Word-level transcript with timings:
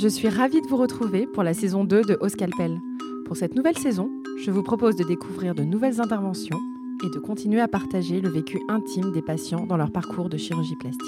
Je 0.00 0.06
suis 0.06 0.28
ravie 0.28 0.62
de 0.62 0.66
vous 0.68 0.76
retrouver 0.76 1.26
pour 1.26 1.42
la 1.42 1.54
saison 1.54 1.82
2 1.82 2.02
de 2.02 2.18
Au 2.20 2.28
Scalpel. 2.28 2.78
Pour 3.26 3.36
cette 3.36 3.56
nouvelle 3.56 3.76
saison, 3.76 4.08
je 4.38 4.52
vous 4.52 4.62
propose 4.62 4.94
de 4.94 5.02
découvrir 5.02 5.56
de 5.56 5.64
nouvelles 5.64 6.00
interventions 6.00 6.60
et 7.04 7.10
de 7.10 7.18
continuer 7.18 7.60
à 7.60 7.66
partager 7.66 8.20
le 8.20 8.28
vécu 8.28 8.60
intime 8.68 9.10
des 9.10 9.22
patients 9.22 9.66
dans 9.66 9.76
leur 9.76 9.90
parcours 9.90 10.28
de 10.28 10.36
chirurgie 10.36 10.76
plastique. 10.76 11.02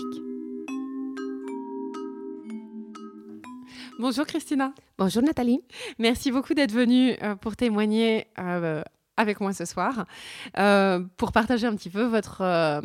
Bonjour 4.01 4.27
Christina. 4.27 4.75
Bonjour 4.99 5.23
Nathalie. 5.23 5.61
Merci 6.01 6.33
beaucoup 6.33 6.55
d'être 6.55 6.73
venue 6.73 7.15
euh, 7.23 7.37
pour 7.37 7.55
témoigner 7.55 8.27
euh, 8.41 8.83
avec 9.17 9.41
moi 9.41 9.53
ce 9.53 9.67
soir, 9.67 10.05
euh, 10.59 10.99
pour 11.17 11.31
partager 11.31 11.69
un 11.69 11.77
petit 11.77 11.91
peu 11.91 12.03
votre, 12.03 12.83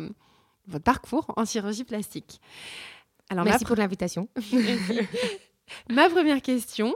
votre 0.68 0.84
parcours 0.84 1.32
en 1.36 1.44
chirurgie 1.44 1.82
plastique. 1.82 2.40
Alors, 3.28 3.44
Merci 3.44 3.64
pour 3.64 3.74
l'invitation. 3.74 4.28
ma 5.90 6.08
première 6.08 6.42
question, 6.42 6.94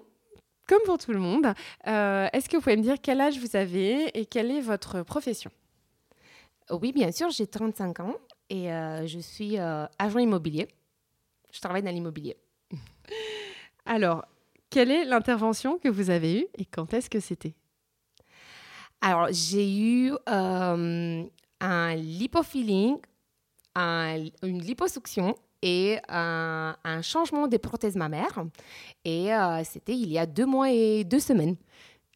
comme 0.67 0.83
pour 0.85 0.99
tout 0.99 1.13
le 1.13 1.19
monde, 1.19 1.53
est-ce 1.85 2.49
que 2.49 2.57
vous 2.57 2.63
pouvez 2.63 2.77
me 2.77 2.83
dire 2.83 2.97
quel 3.03 3.21
âge 3.21 3.39
vous 3.39 3.57
avez 3.57 4.17
et 4.19 4.27
quelle 4.27 4.51
est 4.51 4.61
votre 4.61 5.03
profession? 5.03 5.51
Oui, 6.71 6.93
bien 6.93 7.11
sûr, 7.11 7.31
j'ai 7.31 7.47
35 7.47 8.01
ans 8.01 8.15
et 8.49 8.67
je 9.07 9.19
suis 9.19 9.59
agent 9.59 10.19
immobilier. 10.19 10.69
Je 11.53 11.61
travaille 11.61 11.83
dans 11.83 11.91
l'immobilier. 11.91 12.37
Alors, 13.87 14.25
quelle 14.71 14.91
est 14.93 15.05
l'intervention 15.05 15.79
que 15.79 15.89
vous 15.89 16.11
avez 16.11 16.43
eue 16.43 16.47
et 16.57 16.65
quand 16.65 16.95
est-ce 16.95 17.11
que 17.11 17.19
c'était? 17.19 17.55
Alors, 19.01 19.29
j'ai 19.31 19.79
eu 19.79 20.13
euh, 20.29 21.25
un 21.61 21.95
lipofilling, 21.97 22.99
une 23.77 24.61
liposuction 24.61 25.35
et 25.63 25.99
un, 26.09 26.75
changement 27.03 27.47
des 27.47 27.59
prothèses 27.59 27.97
mammaires. 27.97 28.45
Et 29.05 29.33
euh, 29.33 29.63
c'était 29.65 29.97
il 29.97 30.11
y 30.11 30.19
a 30.19 30.27
deux 30.27 30.47
mois 30.47 30.71
et 30.71 31.05
deux 31.05 31.21
semaines. 31.21 31.57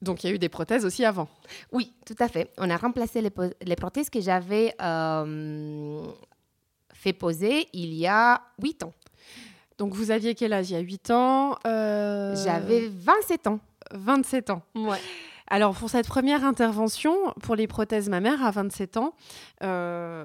Donc 0.02 0.22
il 0.22 0.28
y 0.28 0.32
a 0.32 0.34
eu 0.34 0.38
des 0.38 0.48
prothèses 0.48 0.84
aussi 0.84 1.04
avant 1.04 1.28
Oui, 1.72 1.92
tout 2.04 2.16
à 2.18 2.28
fait. 2.28 2.50
On 2.58 2.68
a 2.68 2.76
remplacé 2.76 3.22
les, 3.22 3.76
prothèses 3.76 4.10
que 4.10 4.20
j'avais 4.20 4.74
euh, 4.82 6.02
fait 6.92 7.12
poser 7.12 7.68
il 7.72 7.94
y 7.94 8.06
a 8.06 8.42
huit 8.62 8.82
ans. 8.82 8.92
Donc 9.78 9.94
vous 9.94 10.10
aviez 10.10 10.34
quel 10.34 10.52
âge? 10.52 10.70
Il 10.70 10.74
y 10.74 10.76
a 10.76 10.80
8 10.80 11.10
ans 11.10 11.58
euh, 11.66 12.36
J'avais 12.44 12.88
27 12.88 13.46
ans. 13.48 13.60
27 13.92 14.50
ans. 14.50 14.62
Ouais. 14.74 14.98
Alors 15.48 15.74
pour 15.74 15.90
cette 15.90 16.06
première 16.06 16.44
intervention, 16.44 17.14
pour 17.42 17.54
les 17.54 17.66
prothèses 17.66 18.08
mammaires 18.08 18.44
à 18.44 18.50
27 18.50 18.96
ans, 18.96 19.14
euh, 19.62 20.24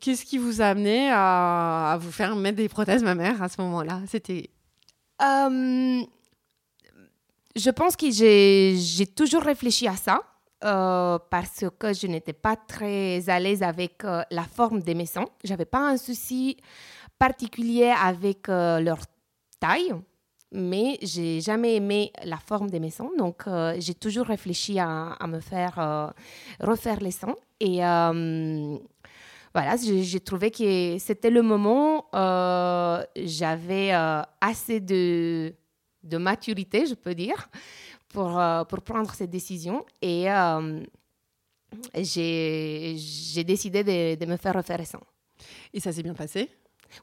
qu'est-ce 0.00 0.24
qui 0.24 0.38
vous 0.38 0.62
a 0.62 0.66
amené 0.66 1.10
à, 1.12 1.98
vous 2.00 2.10
faire 2.10 2.34
mettre 2.36 2.56
des 2.56 2.68
prothèses 2.68 3.02
mammaires 3.02 3.42
à 3.42 3.48
ce 3.48 3.60
moment-là? 3.60 4.00
C'était... 4.06 4.50
Euh, 5.22 6.02
je 7.54 7.70
pense 7.70 7.96
que 7.96 8.10
j'ai 8.10 9.06
toujours 9.14 9.42
réfléchi 9.42 9.86
à 9.88 9.96
ça. 9.96 10.22
parce 10.60 11.64
que 11.78 11.92
je 11.92 12.06
n'étais 12.06 12.32
pas 12.32 12.56
très 12.56 13.28
à 13.28 13.38
l'aise 13.38 13.62
avec 13.62 14.02
la 14.02 14.44
forme 14.44 14.80
de 14.82 14.94
mes 14.94 15.06
seins. 15.06 15.28
J'avais 15.44 15.66
pas 15.66 15.90
un 15.90 15.96
souci 15.96 16.56
particulier 17.18 17.92
avec 18.02 18.48
euh, 18.48 18.80
leur 18.80 18.98
taille, 19.60 19.94
mais 20.52 20.98
j'ai 21.02 21.40
jamais 21.40 21.76
aimé 21.76 22.12
la 22.24 22.38
forme 22.38 22.70
de 22.70 22.78
mes 22.78 22.90
seins. 22.90 23.10
Donc, 23.18 23.42
euh, 23.46 23.76
j'ai 23.78 23.94
toujours 23.94 24.26
réfléchi 24.26 24.78
à, 24.78 25.16
me 25.26 25.40
faire 25.40 25.78
euh, 25.78 26.08
refaire 26.60 27.00
les 27.00 27.10
seins. 27.10 27.34
Et 27.60 27.78
voilà, 29.54 29.76
j'ai 29.78 30.20
trouvé 30.20 30.50
que 30.50 30.98
c'était 30.98 31.30
le 31.30 31.42
moment. 31.42 32.06
J'avais 33.16 33.92
assez 34.40 34.80
de, 34.80 35.54
de, 36.02 36.16
maturité, 36.18 36.86
je 36.86 36.94
peux 36.94 37.14
dire, 37.14 37.48
pour, 38.08 38.40
pour 38.68 38.82
prendre 38.82 39.14
cette 39.14 39.30
décision. 39.30 39.84
Et 40.02 40.26
j'ai 41.94 43.44
décidé 43.44 43.82
de, 43.82 44.14
de 44.14 44.26
me 44.26 44.36
faire 44.36 44.54
refaire 44.54 44.78
les 44.78 44.84
seins. 44.84 45.00
Et 45.72 45.80
ça 45.80 45.92
s'est 45.92 46.02
bien 46.02 46.14
passé? 46.14 46.50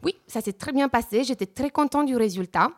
Oui, 0.02 0.16
ça 0.28 0.42
s'est 0.42 0.54
très 0.54 0.72
bien 0.72 0.90
passé. 0.90 1.24
J'étais 1.24 1.46
très 1.46 1.70
contente 1.70 2.08
du 2.08 2.16
résultat. 2.16 2.72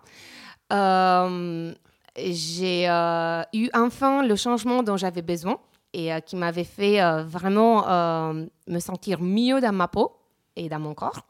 Euh, 0.74 1.74
j'ai 2.18 2.90
euh, 2.90 3.44
eu 3.53 3.70
enfin 3.74 4.26
le 4.26 4.36
changement 4.36 4.84
dont 4.84 4.98
j'avais 4.98 5.22
besoin 5.22 5.59
et 5.94 6.14
euh, 6.14 6.20
qui 6.20 6.36
m'avait 6.36 6.64
fait 6.64 7.00
vraiment 7.24 7.84
me 8.68 8.80
sentir 8.80 9.22
mieux 9.22 9.62
dans 9.62 9.74
ma 9.74 9.88
peau 9.88 10.18
et 10.56 10.70
dans 10.70 10.80
mon 10.80 10.94
corps. 10.94 11.28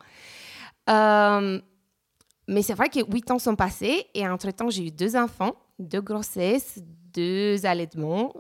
mais 0.88 2.62
c'est 2.62 2.76
vrai 2.76 2.90
que 2.90 3.00
huit 3.12 3.30
ans 3.32 3.40
sont 3.40 3.56
passés 3.56 4.08
et 4.14 4.28
entre-temps, 4.28 4.70
j'ai 4.70 4.88
eu 4.88 4.92
deux 4.92 5.16
enfants, 5.16 5.56
deux 5.80 6.02
grossesses, 6.02 6.80
deux 7.14 7.66
allaitements, 7.66 8.34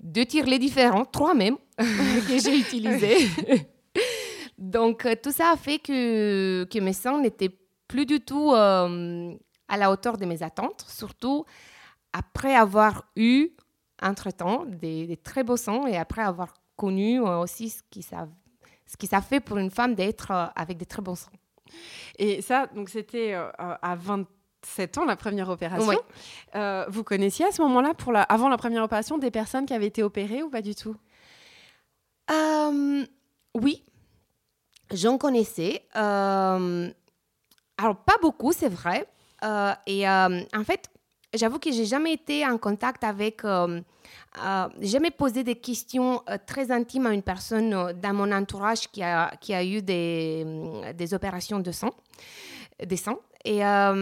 deux 0.00 0.24
tirelets 0.26 0.58
différents, 0.58 1.04
trois 1.04 1.34
même, 1.34 1.56
que 1.78 2.38
j'ai 2.38 2.58
utilisés. 2.60 3.28
Donc, 4.58 5.06
euh, 5.06 5.14
tout 5.20 5.30
ça 5.30 5.52
a 5.52 5.56
fait 5.56 5.78
que, 5.78 6.64
que 6.64 6.78
mes 6.80 6.92
seins 6.92 7.20
n'étaient 7.20 7.56
plus 7.88 8.06
du 8.06 8.20
tout 8.20 8.52
euh, 8.52 9.34
à 9.68 9.76
la 9.76 9.90
hauteur 9.90 10.16
de 10.16 10.26
mes 10.26 10.42
attentes, 10.42 10.84
surtout 10.88 11.44
après 12.12 12.54
avoir 12.54 13.04
eu, 13.16 13.50
entre-temps, 14.00 14.64
des, 14.66 15.18
très 15.22 15.42
beaux 15.42 15.56
seins 15.56 15.86
et 15.86 15.96
après 15.96 16.22
avoir 16.22 16.54
connu 16.76 17.20
euh, 17.20 17.38
aussi 17.38 17.70
ce 17.70 17.82
qui, 17.90 18.02
ça, 18.02 18.28
ce 18.86 18.96
qui 18.96 19.06
ça 19.06 19.20
fait 19.20 19.40
pour 19.40 19.58
une 19.58 19.70
femme 19.70 19.94
d'être 19.94 20.30
avec 20.54 20.78
des 20.78 20.86
très 20.86 21.02
beaux 21.02 21.16
seins. 21.16 21.32
Et 22.18 22.40
ça, 22.40 22.66
donc 22.68 22.88
c'était 22.88 23.34
à 23.34 23.94
27 23.94 24.98
ans, 24.98 25.04
la 25.04 25.16
première 25.16 25.50
opération. 25.50 25.98
vous 26.88 27.04
connaissiez 27.04 27.46
à 27.46 27.52
ce 27.52 27.60
moment-là, 27.62 27.92
pour 27.94 28.12
la, 28.12 28.22
avant 28.22 28.48
la 28.48 28.56
première 28.56 28.82
opération, 28.82 29.18
des 29.18 29.30
personnes 29.30 29.66
qui 29.66 29.74
avaient 29.74 29.86
été 29.86 30.02
opérées 30.02 30.42
ou 30.42 30.48
pas 30.48 30.62
du 30.62 30.74
tout? 30.74 30.96
Oui, 33.54 33.82
J'en 34.90 35.18
connaissais. 35.18 35.82
Euh, 37.78 37.82
alors, 37.82 37.96
pas 37.96 38.16
beaucoup, 38.20 38.52
c'est 38.52 38.68
vrai. 38.68 39.06
Euh, 39.44 39.72
et 39.86 40.08
euh, 40.08 40.42
en 40.54 40.64
fait, 40.64 40.90
j'avoue 41.34 41.58
que 41.58 41.72
j'ai 41.72 41.84
jamais 41.84 42.12
été 42.12 42.46
en 42.46 42.58
contact 42.58 43.04
avec. 43.04 43.42
jamais 44.80 45.10
posé 45.10 45.44
des 45.44 45.56
questions 45.56 46.22
très 46.46 46.70
intimes 46.70 47.06
à 47.06 47.12
une 47.12 47.22
personne 47.22 47.92
dans 47.92 48.14
mon 48.14 48.32
entourage 48.32 48.88
qui 48.90 49.02
a, 49.02 49.30
qui 49.40 49.54
a 49.54 49.64
eu 49.64 49.82
des, 49.82 50.46
des 50.94 51.14
opérations 51.14 51.60
de 51.60 51.72
sang, 51.72 51.90
des 52.84 52.96
sangs. 52.96 53.20
Et 53.44 53.60
bah, 53.60 53.94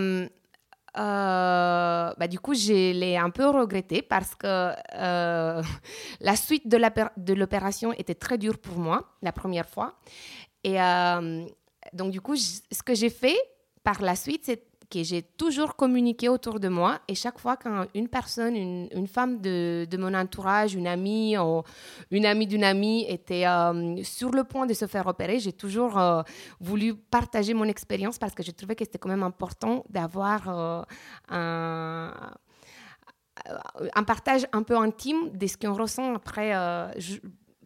du 2.29 2.41
coup, 2.41 2.55
je 2.55 2.93
l'ai 2.93 3.17
un 3.17 3.31
peu 3.31 3.49
regretté 3.49 4.03
parce 4.03 4.35
que 4.35 4.73
la 6.21 6.37
suite 6.37 6.69
de 6.69 7.33
l'opération 7.35 7.93
était 7.93 8.15
très 8.15 8.39
dure 8.39 8.59
pour 8.59 8.79
moi 8.79 9.05
la 9.23 9.33
première 9.33 9.69
fois. 9.69 9.97
Et 10.67 10.83
euh, 10.83 11.47
donc, 11.93 12.11
du 12.11 12.21
coup, 12.21 12.35
ce 12.37 12.83
que 12.85 12.95
j'ai 12.95 13.11
fait 13.11 13.39
par 13.87 14.03
la 14.03 14.17
suite, 14.17 14.43
c'est 14.47 14.63
que 14.91 15.05
j'ai 15.05 15.23
toujours 15.23 15.77
communiqué 15.77 16.29
autour 16.29 16.59
de 16.59 16.69
moi. 16.69 16.99
Et 17.07 17.15
chaque 17.15 17.39
fois 17.39 17.57
qu'une 17.57 18.09
personne, 18.09 18.57
une, 18.57 19.07
femme 19.07 19.41
de, 19.41 19.97
mon 19.97 20.13
entourage, 20.13 20.75
une 20.75 20.89
amie, 20.89 21.39
ou 21.39 21.63
une 22.11 22.27
amie 22.27 22.49
d'une 22.49 22.65
amie 22.65 23.07
était 23.09 23.47
euh, 23.47 24.03
sur 24.03 24.33
le 24.33 24.43
point 24.43 24.67
de 24.67 24.75
se 24.75 24.87
faire 24.89 25.07
opérer, 25.07 25.39
j'ai 25.39 25.53
toujours 25.53 25.99
euh, 25.99 26.23
voulu 26.61 26.97
partager 26.97 27.55
mon 27.55 27.67
expérience 27.67 28.19
parce 28.19 28.35
que 28.35 28.43
je 28.43 28.51
trouvais 28.51 28.75
que 28.75 28.85
c'était 28.85 28.99
quand 28.99 29.09
même 29.17 29.23
important 29.23 29.85
d'avoir 29.89 30.87
un 31.29 32.13
un 33.95 34.03
partage 34.03 34.47
un 34.53 34.63
peu 34.63 34.77
intime 34.77 35.31
de 35.33 35.47
ce 35.47 35.57
qu'on 35.57 35.75
ressent 35.75 36.15
après 36.15 36.53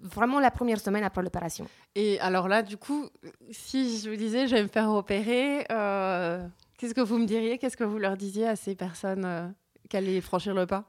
vraiment 0.03 0.41
la 0.41 0.50
première 0.50 0.81
semaine 0.81 1.05
après 1.05 1.22
l'opération. 1.22 1.66
Et 1.94 2.19
alors 2.21 2.49
là, 2.49 2.62
du 2.62 2.77
coup, 2.77 3.09
si 3.50 3.99
je 3.99 4.11
vous 4.11 4.16
disais, 4.16 4.47
je 4.47 4.57
vais 4.57 4.63
me 4.63 4.69
faire 4.69 4.91
opérer, 4.91 5.66
euh, 5.71 6.42
qu'est-ce 6.78 6.95
que 6.95 7.01
vous 7.01 7.19
me 7.19 7.27
diriez? 7.27 7.59
Qu'est-ce 7.59 7.77
que 7.77 7.84
vous 7.84 7.98
leur 7.98 8.16
disiez 8.16 8.47
à 8.47 8.57
ces 8.57 8.75
personnes 8.75 9.25
euh, 9.25 9.48
qui 9.89 9.97
allaient 9.97 10.21
franchir 10.21 10.54
le 10.54 10.66
pas? 10.66 10.84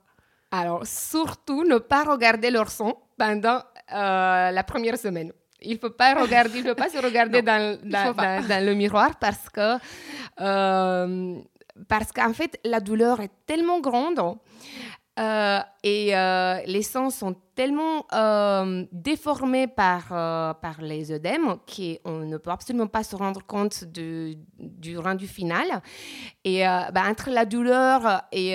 Alors, 0.51 0.85
surtout, 0.85 1.63
ne 1.63 1.77
pas 1.77 2.03
regarder 2.03 2.51
leur 2.51 2.69
son 2.69 2.95
pendant 3.17 3.61
euh, 3.93 4.51
la 4.51 4.63
première 4.63 4.97
semaine. 4.97 5.31
Il 5.61 5.73
ne 5.75 5.77
faut 5.77 5.91
pas 5.91 6.15
regarder, 6.15 6.59
il 6.59 6.67
faut 6.67 6.75
pas 6.75 6.89
se 6.89 6.97
regarder 7.03 7.41
dans, 7.41 7.79
dans, 7.83 8.13
dans, 8.13 8.65
le 8.65 8.73
miroir 8.73 9.15
parce 9.19 9.49
que 9.49 9.77
parce 11.87 12.11
qu'en 12.11 12.33
fait, 12.33 12.59
la 12.63 12.79
douleur 12.79 13.21
est 13.21 13.31
tellement 13.45 13.79
grande 13.79 14.19
euh, 15.19 15.59
et 15.83 16.15
euh, 16.15 16.61
les 16.65 16.83
sens 16.83 17.15
sont 17.15 17.35
tellement 17.53 18.05
euh, 18.13 18.85
déformés 18.93 19.67
par, 19.67 20.07
par 20.07 20.81
les 20.81 21.11
œdèmes 21.11 21.57
qu'on 21.67 22.19
ne 22.19 22.37
peut 22.37 22.49
absolument 22.49 22.87
pas 22.87 23.03
se 23.03 23.15
rendre 23.15 23.45
compte 23.45 23.83
du 23.83 24.97
rendu 24.97 25.27
final. 25.27 25.81
Et 26.45 26.63
bah, 26.63 27.03
entre 27.09 27.29
la 27.29 27.45
douleur 27.45 28.23
et 28.31 28.53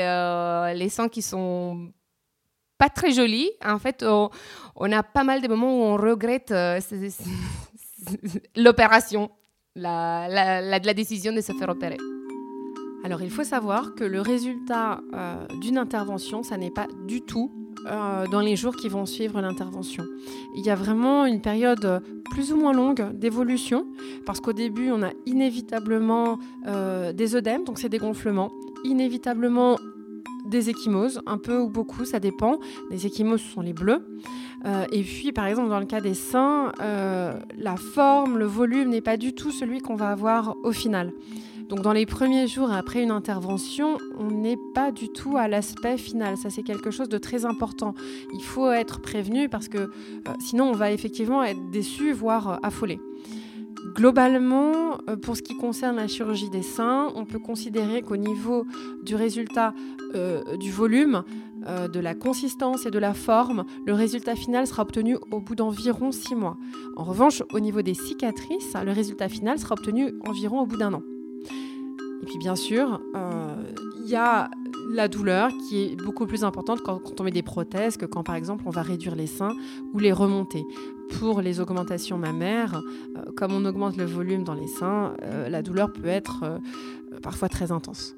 les 0.75 0.88
sons 0.88 1.08
qui 1.08 1.23
sont 1.23 1.93
pas 2.79 2.88
très 2.88 3.12
jolis, 3.12 3.50
en 3.64 3.79
fait, 3.79 4.05
on, 4.05 4.93
a 4.93 5.03
pas 5.03 5.25
mal 5.25 5.43
de 5.43 5.49
moments 5.49 5.79
où 5.79 5.82
on 5.82 5.97
regrette 5.97 6.50
l'opération, 8.56 9.31
la, 9.75 10.26
la, 10.29 10.79
la 10.79 10.94
décision 10.94 11.32
de 11.32 11.41
se 11.41 11.53
faire 11.53 11.69
opérer. 11.69 11.99
Alors 13.06 13.23
il 13.23 13.31
faut 13.31 13.44
savoir 13.44 13.94
que 13.94 14.03
le 14.03 14.20
résultat 14.20 15.00
euh, 15.14 15.37
d'une 15.61 15.79
intervention, 15.79 16.43
ça 16.43 16.56
n'est 16.56 16.73
pas 16.73 16.88
du 17.06 17.20
tout 17.20 17.53
euh, 17.87 18.26
dans 18.26 18.41
les 18.41 18.56
jours 18.56 18.75
qui 18.75 18.88
vont 18.88 19.06
suivre 19.06 19.41
l'intervention. 19.41 20.05
Il 20.56 20.67
y 20.67 20.70
a 20.70 20.75
vraiment 20.75 21.25
une 21.25 21.41
période 21.41 22.03
plus 22.32 22.53
ou 22.53 22.56
moins 22.56 22.73
longue 22.73 23.12
d'évolution, 23.17 23.87
parce 24.26 24.41
qu'au 24.41 24.53
début, 24.53 24.91
on 24.91 25.05
a 25.05 25.11
inévitablement 25.25 26.41
euh, 26.67 27.12
des 27.12 27.37
œdèmes, 27.37 27.62
donc 27.62 27.79
c'est 27.79 27.88
des 27.88 27.99
gonflements, 27.99 28.50
inévitablement 28.82 29.76
des 30.50 30.69
échymoses, 30.69 31.20
un 31.26 31.38
peu 31.38 31.61
ou 31.61 31.69
beaucoup, 31.69 32.05
ça 32.05 32.19
dépend. 32.19 32.58
Les 32.91 33.06
échymoses 33.06 33.41
sont 33.41 33.61
les 33.61 33.73
bleus. 33.73 34.05
et 34.91 35.03
puis, 35.03 35.31
par 35.31 35.47
exemple, 35.47 35.69
dans 35.69 35.79
le 35.79 35.87
cas 35.87 36.00
des 36.00 36.14
seins, 36.14 36.73
la 36.79 37.76
forme, 37.76 38.37
le 38.37 38.47
volume 38.47 38.88
n'est 38.88 39.00
pas 39.00 39.17
du 39.17 39.32
tout 39.32 39.53
celui 39.53 39.81
qu'on 39.81 39.94
va 39.94 40.11
avoir 40.11 40.56
au 40.64 40.73
final. 40.73 41.12
Donc 41.68 41.82
dans 41.82 41.92
les 41.92 42.06
premiers 42.06 42.46
jours 42.46 42.70
après 42.70 43.02
une 43.02 43.10
intervention, 43.10 43.98
on 44.18 44.30
n'est 44.30 44.58
pas 44.74 44.92
du 44.92 45.08
tout 45.08 45.36
à 45.36 45.48
l'aspect 45.48 45.98
final. 45.98 46.36
Ça 46.36 46.48
c'est 46.48 46.62
quelque 46.62 46.90
chose 46.90 47.08
de 47.08 47.18
très 47.18 47.44
important. 47.44 47.94
Il 48.32 48.42
faut 48.42 48.70
être 48.70 49.00
prévenu 49.00 49.48
parce 49.48 49.68
que 49.68 49.78
euh, 49.78 49.88
sinon 50.38 50.66
on 50.70 50.72
va 50.72 50.92
effectivement 50.92 51.42
être 51.42 51.70
déçu, 51.70 52.12
voire 52.12 52.48
euh, 52.48 52.56
affolé. 52.62 53.00
Globalement, 53.94 54.98
euh, 55.08 55.16
pour 55.16 55.36
ce 55.36 55.42
qui 55.42 55.56
concerne 55.56 55.96
la 55.96 56.06
chirurgie 56.06 56.50
des 56.50 56.62
seins, 56.62 57.10
on 57.16 57.24
peut 57.24 57.38
considérer 57.38 58.02
qu'au 58.02 58.16
niveau 58.16 58.64
du 59.02 59.14
résultat 59.14 59.74
du 60.58 60.70
volume, 60.70 61.24
de 61.92 62.00
la 62.00 62.14
consistance 62.14 62.86
et 62.86 62.90
de 62.90 62.98
la 62.98 63.12
forme, 63.12 63.66
le 63.84 63.92
résultat 63.92 64.34
final 64.34 64.66
sera 64.66 64.82
obtenu 64.82 65.19
au 65.30 65.40
bout 65.40 65.56
d'environ 65.56 66.10
six 66.10 66.34
mois. 66.34 66.56
En 66.96 67.04
revanche, 67.04 67.42
au 67.52 67.60
niveau 67.60 67.82
des 67.82 67.92
cicatrices, 67.92 68.72
le 68.82 68.92
résultat 68.92 69.28
final 69.28 69.58
sera 69.58 69.74
obtenu 69.74 70.14
environ 70.26 70.60
au 70.60 70.66
bout 70.66 70.78
d'un 70.78 70.94
an. 70.94 71.02
Et 72.22 72.26
puis 72.26 72.38
bien 72.38 72.56
sûr, 72.56 73.00
euh, 73.14 73.54
il 74.02 74.08
y 74.08 74.16
a 74.16 74.50
la 74.90 75.08
douleur 75.08 75.50
qui 75.68 75.82
est 75.82 75.96
beaucoup 75.96 76.26
plus 76.26 76.44
importante 76.44 76.80
quand, 76.82 77.20
on 77.20 77.24
met 77.24 77.30
des 77.30 77.42
prothèses 77.42 77.96
que 77.96 78.06
quand 78.06 78.22
par 78.22 78.36
exemple 78.36 78.64
on 78.66 78.70
va 78.70 78.82
réduire 78.82 79.14
les 79.14 79.26
seins 79.26 79.54
ou 79.92 79.98
les 79.98 80.12
remonter. 80.12 80.64
Pour 81.18 81.40
les 81.40 81.60
augmentations 81.60 82.18
mammaires, 82.18 82.74
euh, 82.74 83.30
comme 83.36 83.52
on 83.52 83.64
augmente 83.64 83.96
le 83.96 84.04
volume 84.04 84.42
dans 84.42 84.54
les 84.54 84.66
seins, 84.66 85.14
euh, 85.22 85.48
la 85.48 85.62
douleur 85.62 85.92
peut 85.92 86.08
être 86.08 86.60
parfois 87.22 87.48
très 87.48 87.70
intense. 87.70 88.14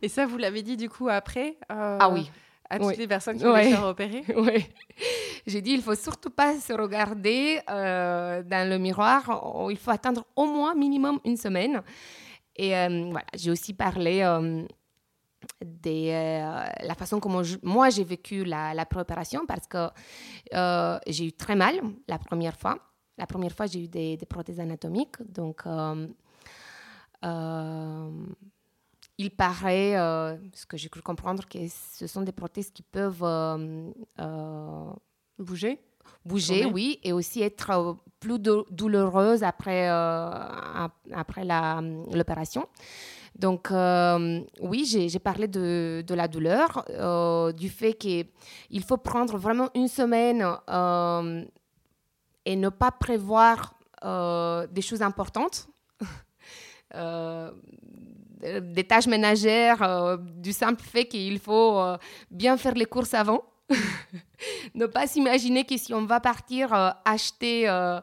Et 0.00 0.08
ça, 0.08 0.24
vous 0.24 0.38
l'avez 0.38 0.62
dit 0.62 0.76
du 0.76 0.88
coup 0.88 1.08
après 1.08 1.56
Ah 1.68 2.08
oui. 2.10 2.30
À 2.70 2.78
toutes 2.78 2.96
les 2.96 3.06
personnes 3.06 3.36
qui 3.36 3.46
ouais. 3.46 3.70
faire 3.70 3.84
opérer 3.84 4.24
Oui. 4.36 4.66
J'ai 5.46 5.60
dit, 5.60 5.72
il 5.72 5.82
faut 5.82 5.94
surtout 5.94 6.30
pas 6.30 6.54
se 6.54 6.72
regarder 6.72 7.60
dans 7.68 8.68
le 8.68 8.78
miroir. 8.78 9.68
Il 9.70 9.76
faut 9.76 9.90
attendre 9.90 10.24
au 10.34 10.46
moins 10.46 10.74
minimum 10.74 11.20
une 11.26 11.36
semaine. 11.36 11.82
Et 12.56 12.76
euh, 12.76 13.08
voilà, 13.10 13.26
j'ai 13.34 13.50
aussi 13.50 13.74
parlé 13.74 14.20
euh, 14.22 14.64
de 15.62 16.10
euh, 16.10 16.64
la 16.82 16.94
façon 16.94 17.20
comment 17.20 17.42
moi 17.62 17.90
j'ai 17.90 18.04
vécu 18.04 18.44
la, 18.44 18.74
la 18.74 18.86
préopération 18.86 19.44
parce 19.46 19.66
que 19.66 19.88
j'ai 21.06 21.26
eu 21.26 21.32
très 21.32 21.56
mal 21.56 21.80
la 22.08 22.18
première 22.18 22.56
fois. 22.56 22.78
La 23.16 23.26
première 23.28 23.52
fois, 23.52 23.66
j'ai 23.66 23.84
eu 23.84 23.88
des, 23.88 24.18
prothèses 24.28 24.58
anatomiques. 24.58 25.22
Donc, 25.32 25.62
il 29.16 29.30
paraît, 29.30 29.92
ce 30.52 30.66
que 30.66 30.76
j'ai 30.76 30.88
cru 30.88 31.00
comprendre, 31.00 31.46
que 31.46 31.58
ce 31.68 32.08
sont 32.08 32.22
des 32.22 32.32
prothèses 32.32 32.72
qui 32.72 32.82
peuvent 32.82 33.24
bouger 35.38 35.80
bouger, 36.24 36.64
oui, 36.64 37.00
et 37.02 37.12
aussi 37.12 37.42
être 37.42 37.70
euh, 37.70 37.92
plus 38.20 38.38
douloureuse 38.38 39.42
après, 39.42 39.88
euh, 39.88 40.30
après 41.12 41.44
l'opération. 42.12 42.66
Donc, 43.38 43.70
euh, 43.70 44.40
oui, 44.60 44.84
j'ai 44.86 45.18
parlé 45.18 45.48
de, 45.48 46.04
de, 46.06 46.14
la 46.14 46.28
douleur, 46.28 46.84
du 47.56 47.68
fait 47.68 47.94
qu'il 47.94 48.82
faut 48.86 48.96
prendre 48.96 49.36
vraiment 49.36 49.70
une 49.74 49.88
semaine 49.88 50.46
et 52.46 52.56
ne 52.56 52.68
pas 52.68 52.92
prévoir 52.92 53.74
des 54.70 54.82
choses 54.82 55.02
importantes. 55.02 55.68
des 58.44 58.84
tâches 58.84 59.08
ménagères, 59.08 60.16
du 60.18 60.52
simple 60.52 60.82
fait 60.82 61.06
qu'il 61.06 61.40
faut 61.40 61.82
bien 62.30 62.56
faire 62.56 62.74
les 62.74 62.86
courses 62.86 63.14
avant. 63.14 63.42
ne 64.74 64.86
pas 64.86 65.06
s'imaginer 65.06 65.64
que 65.64 65.76
si 65.76 65.92
on 65.94 66.04
va 66.04 66.20
partir 66.20 66.72
euh, 66.72 66.90
acheter 67.04 67.68
euh, 67.68 68.00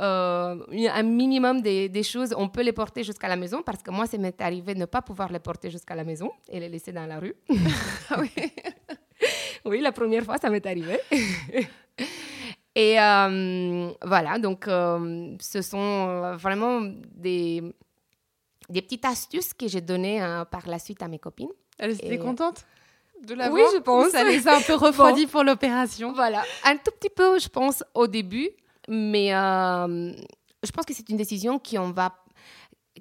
euh, 0.00 0.56
un 0.70 1.02
minimum 1.02 1.60
des, 1.60 2.02
choses, 2.02 2.34
on 2.36 2.48
peut 2.48 2.62
les 2.62 2.72
porter 2.72 3.04
jusqu'à 3.04 3.28
la 3.28 3.36
maison, 3.36 3.62
parce 3.62 3.82
que 3.82 3.90
moi, 3.90 4.06
ça 4.06 4.18
m'est 4.18 4.40
arrivé 4.40 4.74
de 4.74 4.80
ne 4.80 4.86
pas 4.86 5.02
pouvoir 5.02 5.30
les 5.30 5.38
porter 5.38 5.70
jusqu'à 5.70 5.94
la 5.94 6.04
maison 6.04 6.30
et 6.48 6.60
les 6.60 6.68
laisser 6.68 6.92
dans 6.92 7.06
la 7.06 7.18
rue. 7.18 7.34
Ah 8.10 8.20
oui. 8.20 8.30
oui, 9.64 9.80
la 9.80 9.92
première 9.92 10.24
fois, 10.24 10.38
ça 10.38 10.50
m'est 10.50 10.66
arrivé. 10.66 10.98
et 12.74 12.96
voilà, 14.02 14.38
donc 14.38 14.64
ce 14.66 15.62
sont 15.62 16.36
vraiment 16.36 16.80
des, 17.14 17.62
des 18.68 18.82
petites 18.82 19.04
astuces 19.04 19.54
que 19.54 19.68
j'ai 19.68 19.80
données 19.80 20.20
par 20.50 20.66
la 20.66 20.78
suite 20.78 21.02
à 21.02 21.08
mes 21.08 21.18
copines. 21.18 21.52
Elles 21.78 21.92
étaient 21.92 22.18
contentes? 22.18 22.66
De 23.22 23.34
la 23.34 23.50
Oui, 23.50 23.62
je 23.72 23.78
pense. 23.78 24.10
Ça 24.10 24.24
les 24.24 24.46
a 24.48 24.56
un 24.56 24.60
peu 24.60 24.74
refroidis 24.86 25.26
pour 25.26 25.44
l'opération. 25.44 26.12
Voilà, 26.12 26.42
un 26.64 26.76
tout 26.76 26.90
petit 26.98 27.10
peu, 27.10 27.38
je 27.38 27.48
pense, 27.48 27.82
au 27.94 28.06
début, 28.06 28.50
mais 28.88 29.34
euh, 29.34 30.12
je 30.62 30.70
pense 30.70 30.84
que 30.84 30.94
c'est 30.94 31.08
une 31.08 31.16
décision 31.16 31.58
qu'on 31.58 31.90
va 31.90 32.16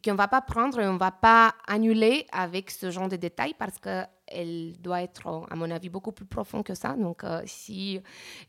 qu'on 0.06 0.16
va 0.16 0.30
pas 0.30 0.42
prendre 0.42 0.80
et 0.80 0.88
on 0.88 0.96
va 0.96 1.12
pas 1.12 1.54
annuler 1.68 2.26
avec 2.32 2.72
ce 2.72 2.90
genre 2.92 3.10
de 3.10 3.18
détails 3.18 3.54
parce 3.60 3.78
que 3.78 4.04
elle 4.34 4.74
doit 4.80 5.02
être, 5.02 5.46
à 5.52 5.56
mon 5.58 5.70
avis, 5.70 5.90
beaucoup 5.90 6.14
plus 6.14 6.26
profond 6.26 6.64
que 6.64 6.74
ça. 6.74 6.94
Donc, 6.94 7.26
euh, 7.26 7.42
si 7.46 8.00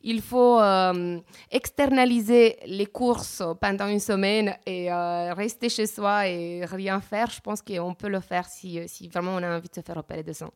il 0.02 0.22
faut 0.22 0.60
euh, 0.60 1.18
externaliser 1.50 2.58
les 2.66 2.86
courses 2.86 3.42
pendant 3.60 3.88
une 3.88 3.98
semaine 3.98 4.56
et 4.64 4.92
rester 4.92 5.68
chez 5.68 5.88
soi 5.88 6.28
et 6.28 6.64
rien 6.64 7.00
faire, 7.00 7.28
je 7.30 7.40
pense 7.40 7.60
qu'on 7.60 7.94
peut 7.94 8.08
le 8.08 8.20
faire 8.20 8.46
si, 8.46 8.80
si 8.88 9.08
vraiment 9.08 9.32
on 9.34 9.42
a 9.42 9.56
envie 9.56 9.68
de 9.68 9.74
se 9.74 9.80
faire 9.80 9.96
opérer 9.96 10.22
de 10.22 10.32
sang. 10.32 10.52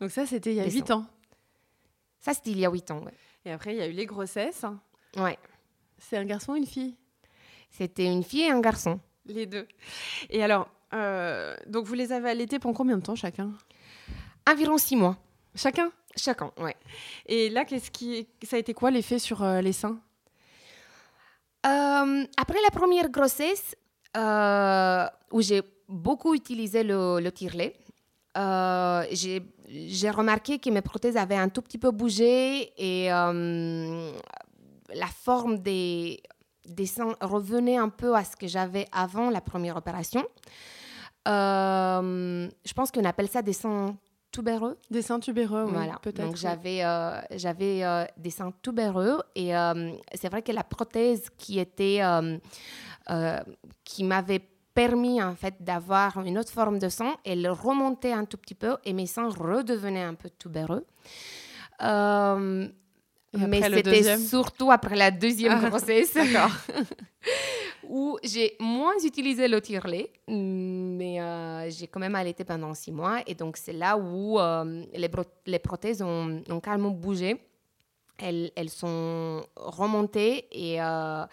Donc 0.00 0.10
ça, 0.10 0.26
c'était 0.26 0.50
il 0.50 0.56
y 0.56 0.60
a 0.60 0.66
8 0.68 0.90
ans. 0.90 1.06
Ça, 2.20 2.34
c'était 2.34 2.50
il 2.50 2.58
y 2.60 2.66
a 2.66 2.70
8 2.70 2.90
ans, 2.92 3.00
ouais. 3.04 3.14
Et 3.44 3.50
après, 3.52 3.74
il 3.74 3.78
y 3.78 3.82
a 3.82 3.86
eu 3.88 3.92
les 3.92 4.06
grossesses. 4.06 4.64
Ouais. 5.16 5.38
C'est 5.98 6.16
un 6.16 6.24
garçon 6.24 6.52
ou 6.52 6.56
une 6.56 6.66
fille? 6.66 6.96
C'était 7.70 8.06
une 8.06 8.22
fille 8.22 8.42
et 8.42 8.50
un 8.50 8.60
garçon. 8.60 9.00
Les 9.26 9.46
deux. 9.46 9.66
Et 10.30 10.42
alors, 10.42 10.68
euh, 10.94 11.56
donc 11.66 11.86
vous 11.86 11.94
les 11.94 12.12
avez 12.12 12.30
allaités 12.30 12.58
pendant 12.58 12.74
combien 12.74 12.96
de 12.96 13.02
temps 13.02 13.14
chacun? 13.14 13.52
Environ 14.48 14.78
6 14.78 14.96
mois. 14.96 15.16
Chacun? 15.54 15.90
Chacun, 16.16 16.52
ouais. 16.58 16.76
Et 17.26 17.48
là, 17.50 17.64
qu'est-ce 17.64 17.90
qui, 17.90 18.28
ça 18.42 18.56
a 18.56 18.58
été 18.58 18.74
quoi 18.74 18.90
l'effet 18.90 19.18
sur 19.18 19.42
euh, 19.42 19.60
les 19.60 19.72
seins? 19.72 19.98
Euh, 21.66 22.24
Après 22.36 22.58
la 22.62 22.70
première 22.70 23.08
grossesse, 23.10 23.74
où 25.32 25.40
j'ai 25.40 25.62
beaucoup 25.88 26.34
utilisé 26.34 26.82
le, 26.82 27.20
le 27.20 27.32
tire-lait, 27.32 27.74
j'ai 29.14 29.40
j'ai 29.72 30.10
remarqué 30.10 30.58
que 30.58 30.70
mes 30.70 30.82
prothèses 30.82 31.16
avaient 31.16 31.36
un 31.36 31.48
tout 31.48 31.62
petit 31.62 31.78
peu 31.78 31.90
bougé 31.90 32.72
et 32.76 33.12
euh, 33.12 34.12
la 34.94 35.06
forme 35.06 35.58
des, 35.58 36.22
des 36.66 36.86
seins 36.86 37.14
revenait 37.20 37.78
un 37.78 37.88
peu 37.88 38.14
à 38.14 38.24
ce 38.24 38.36
que 38.36 38.46
j'avais 38.46 38.86
avant 38.92 39.30
la 39.30 39.40
première 39.40 39.76
opération. 39.76 40.24
Euh, 41.26 42.48
je 42.64 42.72
pense 42.74 42.90
qu'on 42.90 43.04
appelle 43.04 43.28
ça 43.28 43.40
des 43.40 43.54
seins 43.54 43.96
tubéreux. 44.30 44.76
Des 44.90 45.02
seins 45.02 45.20
tubéreux, 45.20 45.64
oui, 45.64 45.72
voilà. 45.72 45.98
peut-être. 46.02 46.26
Donc 46.26 46.36
j'avais, 46.36 46.84
euh, 46.84 47.20
j'avais 47.34 48.06
des 48.16 48.30
seins 48.30 48.52
tubéreux 48.62 49.20
et 49.34 49.52
c'est 50.14 50.28
vrai 50.28 50.42
que 50.42 50.52
la 50.52 50.64
prothèse 50.64 51.28
qui 51.38 51.58
était, 51.58 52.00
qui 53.84 54.04
m'avait 54.04 54.51
permis 54.74 55.22
en 55.22 55.34
fait 55.34 55.54
d'avoir 55.60 56.20
une 56.20 56.38
autre 56.38 56.52
forme 56.52 56.78
de 56.78 56.88
sang. 56.88 57.16
Elle 57.24 57.48
remontait 57.48 58.12
un 58.12 58.24
tout 58.24 58.36
petit 58.36 58.54
peu 58.54 58.76
et 58.84 58.92
mes 58.92 59.06
seins 59.06 59.28
redevenaient 59.28 60.02
un 60.02 60.14
peu 60.14 60.30
tubéreux. 60.30 60.84
Euh, 61.82 62.68
mais 63.34 63.62
c'était 63.62 64.18
surtout 64.18 64.70
après 64.70 64.94
la 64.94 65.10
deuxième 65.10 65.60
ah, 65.64 65.68
grossesse 65.70 66.16
où 67.88 68.18
j'ai 68.22 68.56
moins 68.60 68.98
utilisé 69.02 69.48
le 69.48 69.60
tire-lait, 69.60 70.12
mais 70.28 71.20
euh, 71.20 71.70
j'ai 71.70 71.86
quand 71.86 72.00
même 72.00 72.14
allaité 72.14 72.44
pendant 72.44 72.74
six 72.74 72.92
mois. 72.92 73.20
Et 73.26 73.34
donc, 73.34 73.56
c'est 73.56 73.72
là 73.72 73.96
où 73.96 74.38
euh, 74.38 74.84
les, 74.92 75.10
les, 75.46 75.58
prothèses 75.58 76.02
ont, 76.02 76.42
ont, 76.48 76.60
carrément 76.60 76.90
bougé. 76.90 77.40
Elles, 78.18 78.52
elles 78.54 78.70
sont 78.70 79.42
remontées 79.56 80.46
et 80.52 80.80
en 80.80 81.26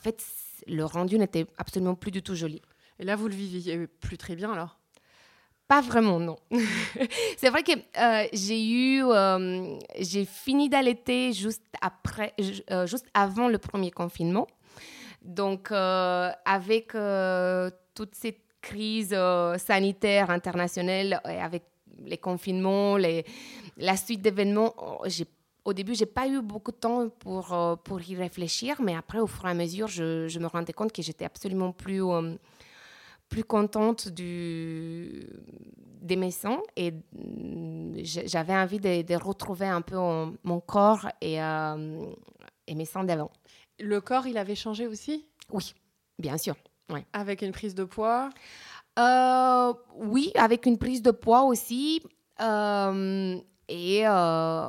fait, 0.00 0.22
le 0.66 0.84
rendu 0.84 1.18
n'était 1.18 1.46
absolument 1.58 1.94
plus 1.94 2.10
du 2.10 2.22
tout 2.22 2.34
joli. 2.34 2.62
Et 2.98 3.04
là, 3.04 3.16
vous 3.16 3.28
le 3.28 3.34
viviez 3.34 3.86
plus 3.86 4.18
très 4.18 4.36
bien 4.36 4.52
alors? 4.52 4.80
Pas 5.70 5.82
vraiment, 5.82 6.18
non. 6.18 6.36
c'est 7.36 7.48
vrai 7.48 7.62
que 7.62 7.70
euh, 7.70 8.26
j'ai 8.32 8.66
eu, 8.66 9.04
euh, 9.04 9.78
j'ai 10.00 10.24
fini 10.24 10.68
d'allaiter 10.68 11.32
juste 11.32 11.62
après, 11.80 12.34
euh, 12.72 12.88
juste 12.88 13.06
avant 13.14 13.46
le 13.46 13.56
premier 13.56 13.92
confinement. 13.92 14.48
Donc, 15.22 15.70
avec 15.70 16.92
toute 17.94 18.14
cette 18.16 18.40
crise 18.60 19.16
sanitaire 19.58 20.30
internationale 20.30 21.20
et 21.24 21.38
avec 21.38 21.62
les 22.04 22.18
confinements, 22.18 22.96
les, 22.96 23.24
la 23.76 23.96
suite 23.96 24.22
d'événements, 24.22 24.74
oh, 24.76 25.04
au 25.70 25.72
début, 25.72 25.94
j'ai 25.94 26.06
pas 26.06 26.26
eu 26.28 26.40
beaucoup 26.40 26.72
de 26.72 26.76
temps 26.76 27.08
pour, 27.08 27.52
euh, 27.52 27.76
pour 27.76 28.00
y 28.02 28.16
réfléchir, 28.16 28.82
mais 28.82 28.94
après, 28.94 29.20
au 29.20 29.26
fur 29.26 29.46
et 29.46 29.50
à 29.50 29.54
mesure, 29.54 29.86
je, 29.86 30.28
je 30.28 30.38
me 30.38 30.46
rendais 30.46 30.72
compte 30.72 30.92
que 30.92 31.00
j'étais 31.00 31.24
absolument 31.24 31.72
plus, 31.72 32.04
euh, 32.04 32.34
plus 33.28 33.44
contente 33.44 34.08
du, 34.08 35.26
des 36.02 36.16
maisons 36.16 36.60
et 36.76 36.90
mm, 36.92 37.98
j'avais 38.02 38.54
envie 38.54 38.80
de, 38.80 39.02
de, 39.02 39.14
retrouver 39.14 39.66
un 39.66 39.80
peu 39.80 39.96
mon 40.42 40.60
corps 40.60 41.08
et, 41.20 41.36
et 41.36 42.74
mes 42.74 42.84
seins 42.84 43.04
d'avant. 43.04 43.30
Le 43.78 44.00
corps, 44.00 44.26
il 44.26 44.36
avait 44.36 44.56
changé 44.56 44.86
aussi? 44.86 45.26
Oui, 45.52 45.74
bien 46.18 46.36
sûr. 46.36 46.56
Avec 47.12 47.42
une 47.42 47.52
prise 47.52 47.74
de 47.74 47.84
poids? 47.84 48.30
Euh, 48.98 49.72
Oui, 49.96 50.32
avec 50.34 50.66
une 50.66 50.78
prise 50.78 51.02
de 51.02 51.12
poids 51.12 51.44
aussi. 51.44 52.02
Euh, 52.40 53.38
et 53.68 54.02
euh, 54.06 54.68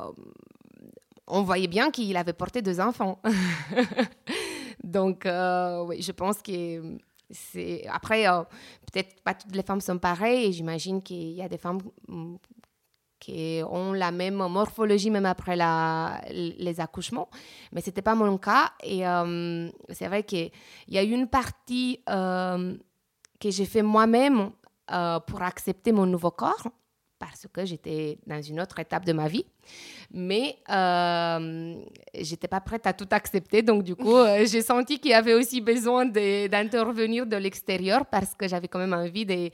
on 1.32 1.42
voyait 1.42 1.68
bien 1.68 1.90
qu'il 1.90 2.16
avait 2.16 2.32
porté 2.32 2.62
deux 2.62 2.80
enfants. 2.80 3.20
Donc, 4.84 5.26
oui, 5.26 6.02
je 6.02 6.12
pense 6.12 6.42
que 6.42 6.98
c'est. 7.30 7.86
Après, 7.88 8.24
peut-être 8.92 9.22
pas 9.22 9.34
toutes 9.34 9.54
les 9.56 9.62
femmes 9.62 9.80
sont 9.80 9.98
pareilles. 9.98 10.52
J'imagine 10.52 11.02
qu'il 11.02 11.32
y 11.32 11.42
a 11.42 11.48
des 11.48 11.58
femmes 11.58 11.80
mm, 12.08 12.36
qui 13.22 13.62
ont 13.70 13.92
la 13.92 14.10
même 14.10 14.34
morphologie 14.34 15.08
même 15.08 15.26
après 15.26 15.56
les 16.28 16.80
accouchements. 16.80 17.28
Mais 17.70 17.80
ce 17.80 17.86
n'était 17.86 18.02
pas 18.02 18.16
mon 18.16 18.36
cas. 18.36 18.72
Et 18.82 19.06
euh, 19.06 19.70
c'est 19.90 20.08
vrai 20.08 20.24
qu'il 20.24 20.50
y 20.88 20.98
a 20.98 21.02
une 21.04 21.28
partie 21.28 22.00
euh, 22.08 22.74
que 23.38 23.50
j'ai 23.50 23.64
fait 23.64 23.82
moi-même 23.82 24.50
euh, 24.90 25.20
pour 25.20 25.40
accepter 25.42 25.92
mon 25.92 26.04
nouveau 26.04 26.32
corps 26.32 26.66
parce 27.22 27.46
que 27.52 27.64
j'étais 27.64 28.18
dans 28.26 28.42
une 28.42 28.60
autre 28.60 28.80
étape 28.80 29.04
de 29.04 29.12
ma 29.12 29.28
vie. 29.28 29.46
Mais 30.12 30.58
euh, 30.68 31.76
j'étais 32.18 32.48
pas 32.48 32.60
prête 32.60 32.84
à 32.84 32.92
tout 32.92 33.06
accepter. 33.12 33.62
Donc, 33.62 33.84
du 33.84 33.94
coup, 33.94 34.16
euh, 34.16 34.44
j'ai 34.44 34.60
senti 34.60 34.98
qu'il 34.98 35.12
y 35.12 35.14
avait 35.14 35.34
aussi 35.34 35.60
besoin 35.60 36.04
d'intervenir 36.04 37.24
de, 37.24 37.36
l'extérieur 37.36 38.06
parce 38.06 38.34
que 38.34 38.48
j'avais 38.48 38.66
quand 38.66 38.80
même 38.80 38.92
envie 38.92 39.24
de, 39.24 39.50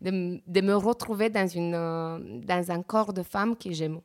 de, 0.00 0.40
de, 0.46 0.60
me 0.62 0.74
retrouver 0.74 1.28
dans, 1.28 1.46
une, 1.46 1.74
euh, 1.74 2.18
dans 2.52 2.70
un 2.70 2.80
corps 2.80 3.12
de 3.12 3.22
femme 3.22 3.54
que 3.54 3.70
j'aime. 3.70 4.00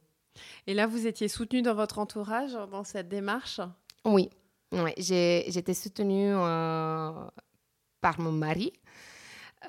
Et 0.67 0.73
là, 0.73 0.85
vous 0.85 1.07
étiez 1.07 1.29
soutenue 1.29 1.61
dans 1.61 1.73
votre 1.73 1.99
entourage, 1.99 2.51
dans 2.69 2.83
cette 2.83 3.07
démarche? 3.07 3.61
Oui, 4.03 4.29
oui 4.73 4.91
j'étais 4.97 5.73
soutenue 5.73 6.33
euh, 6.33 7.11
par 8.01 8.19
mon 8.19 8.33
mari 8.33 8.73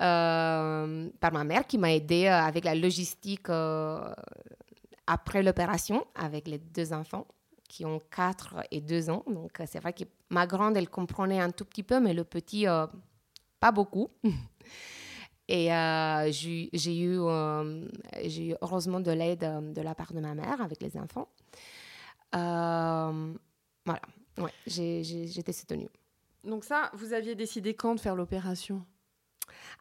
euh, 0.01 1.09
par 1.19 1.31
ma 1.31 1.43
mère 1.43 1.65
qui 1.65 1.77
m'a 1.77 1.93
aidée 1.93 2.25
euh, 2.25 2.39
avec 2.39 2.63
la 2.65 2.75
logistique 2.75 3.49
euh, 3.49 4.13
après 5.07 5.43
l'opération 5.43 6.05
avec 6.15 6.47
les 6.47 6.57
deux 6.57 6.93
enfants 6.93 7.25
qui 7.67 7.85
ont 7.85 7.99
4 8.11 8.55
et 8.71 8.81
2 8.81 9.09
ans. 9.09 9.23
Donc 9.27 9.61
c'est 9.65 9.79
vrai 9.79 9.93
que 9.93 10.03
ma 10.29 10.47
grande, 10.47 10.77
elle 10.77 10.89
comprenait 10.89 11.39
un 11.39 11.51
tout 11.51 11.65
petit 11.65 11.83
peu, 11.83 11.99
mais 11.99 12.13
le 12.13 12.23
petit, 12.23 12.65
pas 13.59 13.71
beaucoup. 13.71 14.09
Et 15.49 15.67
j'ai 16.29 16.69
eu, 16.97 17.15
eu, 17.15 18.53
heureusement 18.61 18.99
de 18.99 19.11
l'aide 19.11 19.73
de 19.73 19.81
la 19.81 19.95
part 19.95 20.13
de 20.13 20.19
ma 20.19 20.33
mère 20.35 20.61
avec 20.61 20.81
les 20.81 20.97
enfants. 20.97 21.29
voilà, 22.33 24.01
j'étais 24.65 25.53
soutenue. 25.53 25.89
Donc 26.43 26.63
ça, 26.63 26.89
vous 26.93 27.13
aviez 27.13 27.35
décidé 27.35 27.73
quand 27.73 27.95
de 27.95 27.99
faire 27.99 28.15
l'opération? 28.15 28.85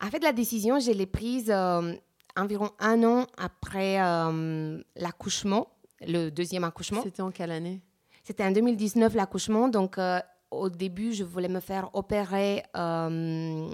En 0.00 0.10
fait, 0.10 0.22
la 0.22 0.32
décision, 0.32 0.78
je 0.78 0.90
l'ai 0.90 1.06
prise 1.06 1.50
euh, 1.50 1.94
environ 2.36 2.70
un 2.78 3.02
an 3.04 3.26
après 3.38 4.00
euh, 4.00 4.82
l'accouchement, 4.96 5.68
le 6.06 6.30
deuxième 6.30 6.64
accouchement. 6.64 7.02
C'était 7.02 7.22
en 7.22 7.30
quelle 7.30 7.50
année? 7.50 7.80
C'était 8.22 8.44
en 8.44 8.50
2019 8.50 9.14
l'accouchement. 9.14 9.68
Donc, 9.68 9.98
euh, 9.98 10.20
au 10.50 10.68
début, 10.68 11.12
je 11.12 11.24
voulais 11.24 11.48
me 11.48 11.60
faire 11.60 11.88
opérer 11.94 12.62
en 12.74 13.70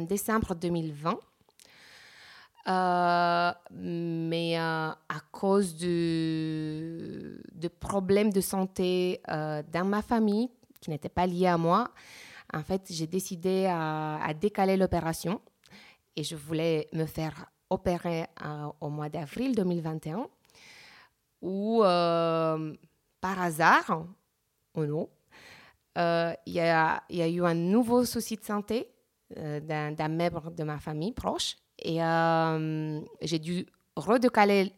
décembre 0.00 0.54
2020. 0.54 1.18
mais 3.72 4.56
à 4.56 4.96
cause 5.30 5.76
de, 5.76 7.40
de, 7.54 7.68
problèmes 7.68 8.32
de 8.32 8.40
santé 8.40 9.20
dans 9.26 9.84
ma 9.84 10.02
famille 10.02 10.50
qui 10.80 10.90
n'étaient 10.90 11.08
pas 11.08 11.26
liés 11.26 11.46
à 11.46 11.58
moi, 11.58 11.90
en 12.52 12.62
fait, 12.62 12.86
j'ai 12.90 13.06
décidé 13.06 13.66
à, 13.66 14.32
décaler 14.34 14.76
l'opération 14.76 15.40
et 16.16 16.22
je 16.22 16.36
voulais 16.36 16.88
me 16.92 17.04
faire 17.04 17.46
opérer 17.70 18.26
euh, 18.44 18.68
au 18.80 18.88
mois 18.88 19.08
d'avril 19.08 19.54
2021 19.54 20.26
où, 21.42 21.82
euh, 21.84 22.74
par 23.20 23.42
hasard, 23.42 24.06
ou 24.74 24.84
non, 24.84 25.08
euh, 25.98 26.32
il 26.46 26.54
y, 26.54 26.60
a, 26.60 27.02
y, 27.10 27.22
a 27.22 27.28
eu 27.28 27.44
un 27.44 27.54
nouveau 27.54 28.04
souci 28.04 28.36
de 28.36 28.44
santé 28.44 28.88
d'un 29.36 30.08
membre 30.08 30.50
de 30.50 30.64
ma 30.64 30.78
famille 30.78 31.12
proche 31.12 31.56
et 31.78 31.98
j'ai 33.20 33.38
dû 33.38 33.66
redécaler 33.94 34.72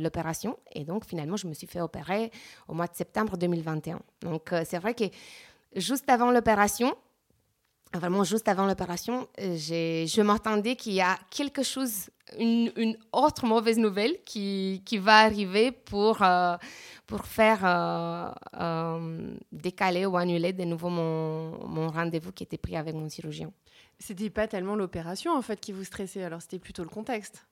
l'opération 0.00 0.58
et 0.72 0.84
donc 0.84 1.04
finalement 1.04 1.36
je 1.36 1.46
me 1.46 1.52
suis 1.52 1.66
fait 1.66 1.82
opérer 1.82 2.30
au 2.66 2.72
mois 2.72 2.86
de 2.86 2.94
septembre 2.94 3.36
2021. 3.36 4.00
Donc 4.22 4.54
c'est 4.64 4.78
vrai 4.78 4.94
que 4.94 5.04
juste 5.76 6.08
avant 6.08 6.30
l'opération, 6.30 6.94
vraiment 7.94 8.24
juste 8.24 8.48
avant 8.48 8.66
l'opération, 8.66 9.28
je 9.38 10.22
m'attendais 10.22 10.76
qu'il 10.76 10.94
y 10.94 11.00
a 11.00 11.18
quelque 11.30 11.62
chose, 11.62 12.10
une, 12.38 12.96
autre 13.12 13.46
mauvaise 13.46 13.78
nouvelle 13.78 14.16
qui, 14.24 14.82
qui 14.84 14.98
va 14.98 15.18
arriver 15.18 15.72
pour, 15.72 16.22
euh, 16.22 16.56
pour 17.06 17.26
faire 17.26 17.64
euh, 17.64 18.30
euh, 18.60 19.34
décaler 19.50 20.06
ou 20.06 20.16
annuler 20.16 20.52
de 20.52 20.64
nouveau 20.64 20.88
mon, 20.88 21.66
mon 21.66 21.88
rendez-vous 21.88 22.32
qui 22.32 22.44
était 22.44 22.58
pris 22.58 22.76
avec 22.76 22.94
mon 22.94 23.08
chirurgien. 23.08 23.52
C'était 23.98 24.30
pas 24.30 24.48
tellement 24.48 24.74
l'opération 24.74 25.32
en 25.36 25.42
fait 25.42 25.60
qui 25.60 25.72
vous 25.72 25.84
stressait, 25.84 26.24
alors 26.24 26.42
c'était 26.42 26.58
plutôt 26.58 26.82
le 26.82 26.88
contexte. 26.88 27.46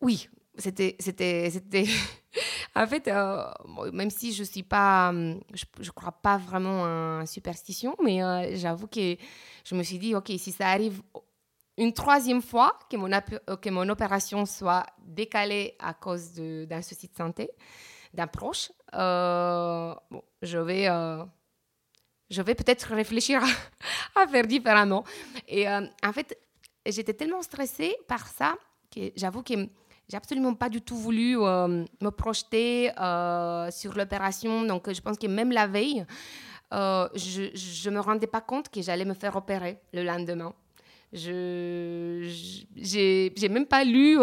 Oui, 0.00 0.28
c'était, 0.58 0.96
c'était, 0.98 1.50
c'était. 1.50 1.86
en 2.74 2.86
fait, 2.86 3.08
euh, 3.08 3.44
même 3.92 4.10
si 4.10 4.32
je 4.32 4.42
suis 4.42 4.62
pas, 4.62 5.10
hum, 5.10 5.40
je, 5.54 5.64
je 5.80 5.90
crois 5.90 6.12
pas 6.12 6.36
vraiment 6.36 6.82
en 6.82 7.26
superstition, 7.26 7.96
mais 8.02 8.22
euh, 8.22 8.56
j'avoue 8.56 8.88
que 8.88 9.16
je 9.64 9.74
me 9.74 9.82
suis 9.82 9.98
dit, 9.98 10.14
ok, 10.14 10.30
si 10.38 10.52
ça 10.52 10.68
arrive 10.68 11.00
une 11.76 11.92
troisième 11.92 12.42
fois 12.42 12.78
que 12.90 12.96
mon, 12.96 13.10
euh, 13.12 13.56
que 13.56 13.70
mon 13.70 13.88
opération 13.88 14.44
soit 14.46 14.84
décalée 15.00 15.76
à 15.78 15.94
cause 15.94 16.32
d'un 16.34 16.82
souci 16.82 17.08
de 17.08 17.14
santé 17.16 17.50
d'un 18.14 18.26
proche, 18.26 18.72
bon, 18.92 20.22
je 20.42 20.58
vais, 20.58 20.86
je 22.30 22.42
vais 22.42 22.54
peut-être 22.54 22.94
réfléchir 22.94 23.42
à, 23.44 24.22
à, 24.22 24.26
faire 24.26 24.46
différemment. 24.46 25.04
Et 25.46 25.68
en 25.68 26.12
fait, 26.14 26.36
j'étais 26.86 27.12
tellement 27.12 27.42
stressée 27.42 27.94
par 28.08 28.26
ça 28.26 28.56
que 28.90 29.12
j'avoue 29.14 29.42
que 29.42 29.68
j'ai 30.08 30.16
absolument 30.16 30.54
pas 30.54 30.68
du 30.68 30.80
tout 30.80 30.96
voulu 30.96 31.38
euh, 31.38 31.84
me 32.00 32.10
projeter 32.10 32.90
euh, 32.98 33.70
sur 33.70 33.94
l'opération. 33.94 34.62
Donc, 34.62 34.90
je 34.92 35.00
pense 35.00 35.18
que 35.18 35.26
même 35.26 35.52
la 35.52 35.66
veille, 35.66 36.06
euh, 36.72 37.08
je 37.14 37.88
ne 37.90 37.94
me 37.94 38.00
rendais 38.00 38.26
pas 38.26 38.40
compte 38.40 38.70
que 38.70 38.80
j'allais 38.80 39.04
me 39.04 39.14
faire 39.14 39.36
opérer 39.36 39.78
le 39.92 40.02
lendemain. 40.02 40.54
Je 41.12 42.24
n'ai 42.76 43.48
même 43.48 43.66
pas 43.66 43.84
lu 43.84 44.18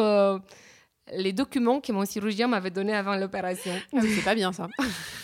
les 1.13 1.33
documents 1.33 1.81
que 1.81 1.91
mon 1.91 2.05
chirurgien 2.05 2.47
m'avait 2.47 2.71
donnés 2.71 2.95
avant 2.95 3.15
l'opération. 3.15 3.71
Ah 3.93 3.99
c'est 4.01 4.23
pas 4.23 4.35
bien 4.35 4.51
ça. 4.51 4.67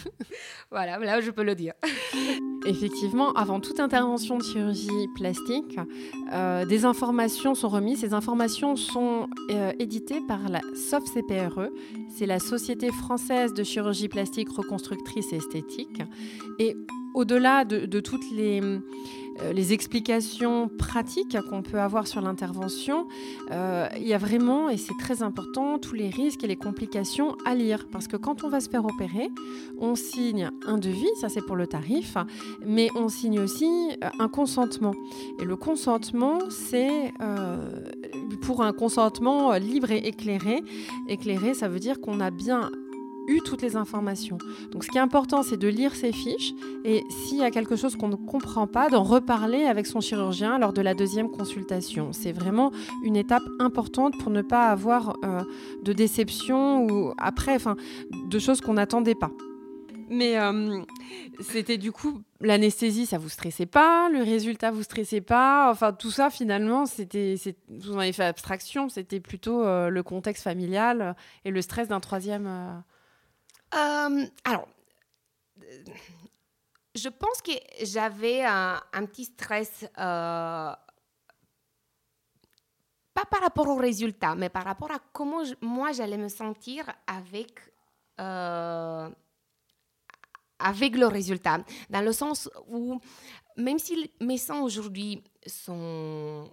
voilà, 0.71 0.99
là 0.99 1.21
je 1.21 1.31
peux 1.31 1.43
le 1.43 1.55
dire. 1.55 1.73
Effectivement, 2.65 3.31
avant 3.33 3.59
toute 3.59 3.79
intervention 3.79 4.37
de 4.37 4.43
chirurgie 4.43 5.07
plastique, 5.15 5.79
euh, 6.31 6.65
des 6.65 6.85
informations 6.85 7.55
sont 7.55 7.69
remises. 7.69 8.01
Ces 8.01 8.13
informations 8.13 8.75
sont 8.75 9.27
euh, 9.49 9.71
éditées 9.79 10.21
par 10.27 10.47
la 10.47 10.61
SOFCPRE, 10.75 11.69
c'est 12.15 12.27
la 12.27 12.39
Société 12.39 12.91
française 12.91 13.53
de 13.53 13.63
chirurgie 13.63 14.09
plastique 14.09 14.49
reconstructrice 14.49 15.33
et 15.33 15.37
esthétique. 15.37 16.03
Et 16.59 16.75
au-delà 17.15 17.65
de, 17.65 17.99
toutes 17.99 18.29
les, 18.31 18.61
les, 19.53 19.73
explications 19.73 20.67
pratiques 20.67 21.37
qu'on 21.49 21.61
peut 21.61 21.79
avoir 21.79 22.07
sur 22.07 22.21
l'intervention, 22.21 23.07
euh, 23.51 23.87
il 23.95 24.07
y 24.07 24.13
a 24.13 24.17
vraiment, 24.17 24.69
et 24.69 24.77
c'est 24.77 24.97
très 24.99 25.23
important, 25.23 25.77
tous 25.79 25.95
les 25.95 26.09
risques 26.09 26.43
et 26.43 26.47
les 26.47 26.55
complications 26.55 27.35
à 27.45 27.55
lire. 27.55 27.87
Parce 27.91 28.07
que 28.07 28.17
quand 28.17 28.43
on 28.43 28.49
va 28.49 28.59
se 28.59 28.69
faire 28.69 28.85
opérer, 28.85 29.29
on 29.79 29.95
signe 29.95 30.49
un 30.65 30.77
devis, 30.77 31.09
ça 31.19 31.29
c'est 31.29 31.45
pour 31.45 31.55
le 31.55 31.67
tarif, 31.67 32.17
mais 32.65 32.89
on 32.95 33.07
signe 33.07 33.39
aussi 33.39 33.91
euh, 34.03 34.09
un 34.19 34.27
consentement. 34.27 34.93
Et 35.39 35.45
le 35.45 35.55
consentement, 35.55 36.39
c'est 36.49 37.13
pour 38.41 38.63
un 38.63 38.73
consentement 38.73 39.53
libre 39.53 39.91
et 39.91 39.97
éclairé. 39.97 40.63
Éclairé, 41.07 41.53
ça 41.53 41.67
veut 41.67 41.79
dire 41.79 42.01
qu'on 42.01 42.19
a 42.19 42.31
bien 42.31 42.69
eu 43.27 43.39
toutes 43.45 43.61
les 43.61 43.75
informations. 43.75 44.37
Donc 44.71 44.83
ce 44.83 44.89
qui 44.89 44.97
est 44.97 45.01
important, 45.01 45.43
c'est 45.43 45.57
de 45.57 45.67
lire 45.67 45.95
ces 45.95 46.11
fiches 46.11 46.53
et 46.83 47.03
s'il 47.09 47.37
y 47.37 47.43
a 47.43 47.51
quelque 47.51 47.75
chose 47.75 47.95
qu'on 47.95 48.09
ne 48.09 48.15
comprend 48.15 48.67
pas, 48.67 48.89
d'en 48.89 49.03
reparler 49.03 49.63
avec 49.63 49.87
son 49.87 50.01
chirurgien 50.01 50.57
lors 50.57 50.73
de 50.73 50.81
la 50.81 50.93
deuxième 50.93 51.29
consultation. 51.29 52.13
C'est 52.13 52.31
vraiment 52.31 52.71
une 53.03 53.15
étape 53.15 53.43
importante 53.59 54.17
pour 54.19 54.31
ne 54.31 54.41
pas 54.41 54.69
avoir 54.69 55.17
euh, 55.23 55.41
de 55.83 55.93
déception 55.93 56.85
ou 56.85 57.13
après, 57.17 57.55
enfin, 57.55 57.75
de 58.29 58.39
choses 58.39 58.61
qu'on 58.61 58.73
n'attendait 58.73 59.15
pas. 59.15 59.31
Mais 60.09 60.37
euh, 60.37 60.81
c'était 61.39 61.77
du 61.77 61.93
coup 61.93 62.21
l'anesthésie, 62.41 63.05
ça 63.05 63.17
vous 63.17 63.29
stressait 63.29 63.65
pas, 63.65 64.09
le 64.09 64.21
résultat 64.23 64.69
vous 64.69 64.83
stressait 64.83 65.21
pas, 65.21 65.71
enfin 65.71 65.93
tout 65.93 66.11
ça 66.11 66.29
finalement, 66.29 66.85
c'était, 66.85 67.35
vous 67.69 67.93
en 67.93 67.99
avez 67.99 68.11
fait 68.11 68.25
abstraction, 68.25 68.89
c'était 68.89 69.21
plutôt 69.21 69.63
euh, 69.63 69.87
le 69.87 70.03
contexte 70.03 70.43
familial 70.43 71.15
et 71.45 71.51
le 71.51 71.61
stress 71.61 71.87
d'un 71.87 72.01
troisième. 72.01 72.83
Alors, 73.71 74.67
je 76.95 77.09
pense 77.09 77.41
que 77.41 77.51
j'avais 77.83 78.43
un, 78.43 78.81
petit 79.05 79.25
stress, 79.25 79.85
pas 79.95 80.77
par 83.13 83.41
rapport 83.41 83.67
au 83.67 83.75
résultat, 83.75 84.35
mais 84.35 84.49
par 84.49 84.65
rapport 84.65 84.91
à 84.91 84.99
comment 85.13 85.43
moi 85.61 85.91
j'allais 85.91 86.17
me 86.17 86.29
sentir 86.29 86.91
avec 87.07 87.59
avec 90.59 90.95
le 90.95 91.07
résultat, 91.07 91.63
dans 91.89 92.01
le 92.01 92.11
sens 92.13 92.49
où 92.67 92.99
même 93.57 93.79
si 93.79 94.11
mes 94.21 94.37
seins 94.37 94.61
aujourd'hui 94.61 95.23
sont 95.45 96.49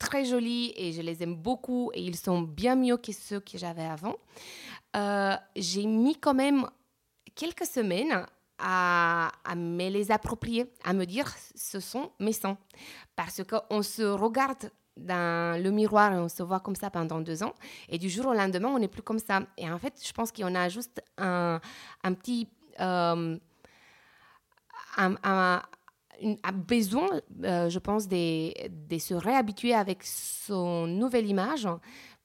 très 0.00 0.24
jolis 0.24 0.72
et 0.76 0.92
je 0.92 1.02
les 1.02 1.22
aime 1.22 1.36
beaucoup 1.36 1.92
et 1.94 2.02
ils 2.02 2.16
sont 2.16 2.40
bien 2.40 2.74
mieux 2.74 2.96
que 2.96 3.12
ceux 3.12 3.38
que 3.38 3.56
j'avais 3.56 3.84
avant, 3.84 4.16
euh, 4.96 5.36
j'ai 5.54 5.86
mis 5.86 6.16
quand 6.16 6.34
même 6.34 6.66
quelques 7.36 7.66
semaines 7.66 8.26
à, 8.58 9.30
à, 9.44 9.54
me 9.54 9.88
les 9.88 10.10
approprier, 10.10 10.72
à 10.82 10.92
me 10.92 11.04
dire 11.04 11.32
ce 11.54 11.78
sont 11.78 12.10
mes 12.18 12.32
seins. 12.32 12.58
Parce 13.14 13.42
qu'on 13.44 13.82
se 13.82 14.02
regarde 14.02 14.70
dans 14.96 15.62
le 15.62 15.70
miroir 15.70 16.12
et 16.12 16.18
on 16.18 16.28
se 16.28 16.42
voit 16.42 16.60
comme 16.60 16.74
ça 16.74 16.90
pendant 16.90 17.20
deux 17.20 17.42
ans. 17.42 17.54
Et 17.88 17.98
du 17.98 18.10
jour 18.10 18.26
au 18.26 18.34
lendemain, 18.34 18.68
on 18.68 18.78
n'est 18.78 18.88
plus 18.88 19.02
comme 19.02 19.18
ça. 19.18 19.40
Et 19.56 19.70
en 19.70 19.78
fait, 19.78 19.94
je 20.04 20.12
pense 20.12 20.32
qu'on 20.32 20.54
a 20.54 20.68
juste 20.68 21.02
un, 21.18 21.60
un 22.02 22.14
petit 22.14 22.48
euh, 22.80 23.38
a, 26.42 26.52
besoin, 26.52 27.08
euh, 27.44 27.68
je 27.68 27.78
pense, 27.78 28.08
de, 28.08 28.52
de, 28.68 28.98
se 28.98 29.14
réhabituer 29.14 29.74
avec 29.74 30.02
son 30.04 30.86
nouvelle 30.86 31.26
image 31.26 31.68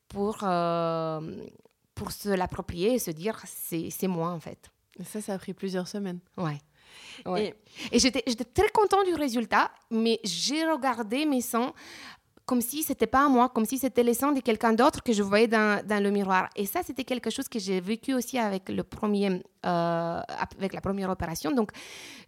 pour, 0.08 0.40
euh, 0.44 1.46
pour 1.94 2.12
se 2.12 2.30
l'approprier 2.30 2.94
et 2.94 3.00
se 3.00 3.12
dire 3.12 3.42
c'est 3.46 4.08
moi 4.08 4.30
en 4.30 4.40
fait. 4.40 4.70
ça, 5.04 5.22
ça 5.22 5.34
a 5.34 5.38
pris 5.38 5.54
plusieurs 5.54 5.88
semaines. 5.88 6.20
Ouais. 6.38 6.60
ouais. 7.26 7.56
Et, 7.92 7.96
et 7.96 8.00
j'étais 8.00 8.22
très 8.22 8.70
contente 8.70 9.06
du 9.06 9.14
résultat, 9.14 9.72
mais 9.92 10.20
j'ai 10.24 10.66
regardé 10.66 11.26
mes 11.26 11.42
sons 11.42 11.74
comme 12.46 12.62
si 12.62 12.84
c'était 12.84 13.08
pas 13.08 13.28
moi, 13.28 13.50
comme 13.50 13.66
si 13.66 13.78
c'était 13.78 14.04
les 14.04 14.14
seins 14.14 14.32
de 14.32 14.40
quelqu'un 14.40 14.74
d'autre 14.74 15.02
que 15.02 15.14
je 15.14 15.24
voyais 15.24 15.48
dans, 15.48 15.84
le 16.04 16.10
miroir. 16.12 16.50
Et 16.56 16.66
ça, 16.66 16.82
c'était 16.84 17.04
quelque 17.04 17.30
chose 17.30 17.48
que 17.48 17.58
j'ai 17.58 17.80
vécu 17.80 18.14
aussi 18.14 18.38
avec 18.38 18.70
le 18.70 18.84
premier, 18.84 19.42
euh, 19.66 20.22
avec 20.58 20.74
la 20.74 20.82
première 20.82 21.10
opération. 21.10 21.52
Donc, 21.52 21.72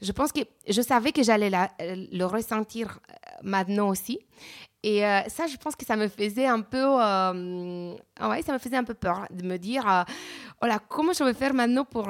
je 0.02 0.12
pense 0.12 0.32
que 0.32 0.42
je 0.68 0.82
savais 0.82 1.12
que 1.12 1.22
j'allais 1.22 1.52
le 1.80 2.24
ressentir 2.26 3.00
euh, 3.10 3.14
maintenant 3.44 3.90
aussi. 3.90 4.20
Et 4.82 5.06
euh, 5.06 5.22
ça, 5.28 5.46
je 5.48 5.58
pense 5.58 5.76
que 5.76 5.86
ça 5.86 5.96
me 5.96 6.08
faisait 6.08 6.48
un 6.48 6.62
peu, 6.62 6.86
ouais, 6.86 8.42
ça 8.42 8.54
me 8.54 8.58
faisait 8.58 8.78
un 8.78 8.84
peu 8.84 8.94
peur 8.96 9.28
de 9.30 9.44
me 9.46 9.58
dire, 9.58 10.06
voilà, 10.60 10.80
comment 10.80 11.14
je 11.14 11.24
vais 11.24 11.34
faire 11.34 11.54
maintenant 11.54 11.86
pour 11.86 12.10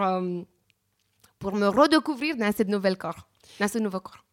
pour 1.40 1.56
me 1.56 1.68
redécouvrir 1.68 2.36
dans 2.36 2.52
cette 2.52 2.68
nouvelle 2.68 2.98
corps, 2.98 3.28
dans 3.60 3.68
ce 3.68 3.78
nouveau 3.78 4.00
corps. 4.00 4.24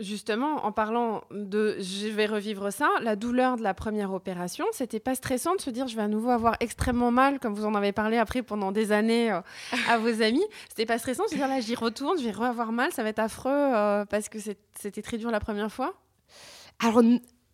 Justement, 0.00 0.64
en 0.64 0.72
parlant 0.72 1.22
de 1.30 1.76
je 1.78 2.08
vais 2.08 2.26
revivre 2.26 2.72
ça, 2.72 2.90
la 3.00 3.14
douleur 3.14 3.56
de 3.56 3.62
la 3.62 3.74
première 3.74 4.12
opération, 4.12 4.64
c'était 4.72 4.98
pas 4.98 5.14
stressant 5.14 5.54
de 5.54 5.60
se 5.60 5.70
dire 5.70 5.86
je 5.86 5.94
vais 5.94 6.02
à 6.02 6.08
nouveau 6.08 6.30
avoir 6.30 6.56
extrêmement 6.58 7.12
mal, 7.12 7.38
comme 7.38 7.54
vous 7.54 7.64
en 7.64 7.76
avez 7.76 7.92
parlé 7.92 8.16
après 8.16 8.42
pendant 8.42 8.72
des 8.72 8.90
années 8.90 9.30
euh, 9.30 9.40
à 9.88 9.98
vos 9.98 10.20
amis. 10.20 10.44
C'était 10.68 10.84
pas 10.84 10.98
stressant 10.98 11.24
de 11.26 11.28
se 11.28 11.36
dire 11.36 11.46
là 11.46 11.60
j'y 11.60 11.76
retourne, 11.76 12.18
je 12.18 12.24
vais 12.24 12.32
re-avoir 12.32 12.72
mal, 12.72 12.90
ça 12.90 13.04
va 13.04 13.10
être 13.10 13.20
affreux 13.20 13.52
euh, 13.52 14.04
parce 14.04 14.28
que 14.28 14.38
c'était 14.40 15.02
très 15.02 15.16
dur 15.16 15.30
la 15.30 15.38
première 15.38 15.70
fois 15.70 15.94
Alors, 16.80 17.00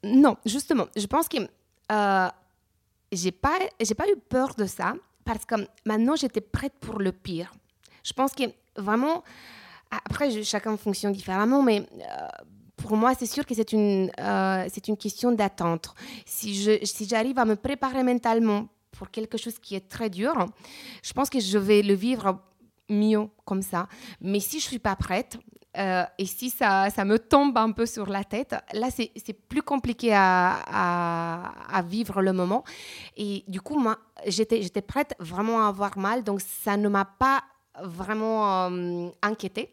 non, 0.02 0.38
justement, 0.46 0.86
je 0.96 1.06
pense 1.06 1.28
que 1.28 1.36
euh, 1.92 2.28
j'ai 3.12 3.32
pas, 3.32 3.58
pas 3.98 4.08
eu 4.08 4.16
peur 4.30 4.54
de 4.54 4.64
ça 4.64 4.94
parce 5.26 5.44
que 5.44 5.56
maintenant 5.84 6.16
j'étais 6.16 6.40
prête 6.40 6.72
pour 6.80 7.00
le 7.00 7.12
pire. 7.12 7.52
Je 8.02 8.14
pense 8.14 8.32
que 8.32 8.44
vraiment 8.76 9.24
après, 9.90 10.42
chacun 10.42 10.76
fonctionne 10.76 11.12
différemment, 11.12 11.62
mais 11.62 11.86
euh, 11.98 12.28
pour 12.76 12.96
moi, 12.96 13.14
c'est 13.18 13.26
sûr 13.26 13.44
que 13.44 13.54
c'est 13.54 13.72
une, 13.72 14.10
euh, 14.20 14.68
une 14.88 14.96
question 14.96 15.32
d'attente. 15.32 15.94
Si, 16.24 16.54
je, 16.54 16.84
si 16.84 17.06
j'arrive 17.08 17.38
à 17.38 17.44
me 17.44 17.56
préparer 17.56 18.02
mentalement 18.02 18.68
pour 18.92 19.10
quelque 19.10 19.36
chose 19.36 19.58
qui 19.58 19.74
est 19.74 19.88
très 19.88 20.10
dur, 20.10 20.32
je 21.02 21.12
pense 21.12 21.30
que 21.30 21.40
je 21.40 21.58
vais 21.58 21.82
le 21.82 21.94
vivre 21.94 22.40
mieux 22.88 23.28
comme 23.44 23.62
ça. 23.62 23.88
Mais 24.20 24.40
si 24.40 24.60
je 24.60 24.64
suis 24.64 24.78
pas 24.78 24.96
prête, 24.96 25.38
euh, 25.78 26.04
et 26.18 26.26
si 26.26 26.50
ça, 26.50 26.90
ça, 26.90 27.04
me 27.04 27.18
tombe 27.18 27.56
un 27.56 27.70
peu 27.70 27.86
sur 27.86 28.06
la 28.06 28.24
tête, 28.24 28.56
là, 28.72 28.88
c'est, 28.90 29.32
plus 29.48 29.62
compliqué 29.62 30.12
à, 30.12 30.58
à, 30.66 31.76
à, 31.76 31.82
vivre 31.82 32.22
le 32.22 32.32
moment. 32.32 32.64
Et 33.16 33.44
du 33.46 33.60
coup, 33.60 33.78
moi, 33.78 33.98
j'étais, 34.26 34.62
j'étais 34.62 34.82
prête 34.82 35.14
vraiment 35.20 35.64
à 35.64 35.68
avoir 35.68 35.96
mal, 35.96 36.24
donc 36.24 36.40
ça 36.40 36.76
ne 36.76 36.88
m'a 36.88 37.04
pas 37.04 37.42
vraiment 37.80 38.68
euh, 38.70 39.08
inquiétée. 39.22 39.72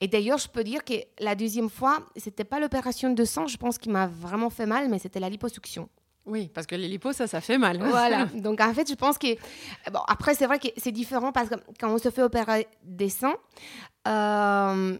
Et 0.00 0.08
d'ailleurs, 0.08 0.38
je 0.38 0.48
peux 0.48 0.64
dire 0.64 0.84
que 0.84 0.94
la 1.18 1.34
deuxième 1.34 1.70
fois, 1.70 2.06
c'était 2.16 2.44
pas 2.44 2.60
l'opération 2.60 3.12
de 3.12 3.24
sang, 3.24 3.46
je 3.46 3.56
pense, 3.56 3.78
qui 3.78 3.88
m'a 3.88 4.06
vraiment 4.06 4.50
fait 4.50 4.66
mal, 4.66 4.88
mais 4.88 4.98
c'était 4.98 5.20
la 5.20 5.28
liposuction. 5.28 5.88
Oui, 6.28 6.50
parce 6.52 6.66
que 6.66 6.74
les 6.74 6.88
lipos, 6.88 7.12
ça, 7.12 7.26
ça 7.26 7.40
fait 7.40 7.58
mal. 7.58 7.78
Voilà. 7.78 8.26
Donc, 8.34 8.60
en 8.60 8.72
fait, 8.74 8.88
je 8.88 8.94
pense 8.94 9.16
que. 9.16 9.34
Bon, 9.90 10.00
après, 10.06 10.34
c'est 10.34 10.46
vrai 10.46 10.58
que 10.58 10.68
c'est 10.76 10.92
différent 10.92 11.32
parce 11.32 11.48
que 11.48 11.54
quand 11.80 11.92
on 11.92 11.98
se 11.98 12.10
fait 12.10 12.22
opérer 12.22 12.68
des 12.84 13.08
seins, 13.08 13.34
euh, 14.06 14.98